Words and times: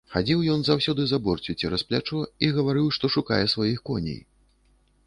Хадзіў 0.13 0.39
ён 0.53 0.63
заўсёды 0.69 1.05
з 1.11 1.17
аброццю 1.21 1.55
цераз 1.61 1.83
плячо 1.91 2.23
і 2.49 2.51
гаварыў, 2.57 2.87
што 2.97 3.05
шукае 3.19 3.45
сваіх 3.55 3.79
коней. 3.93 4.21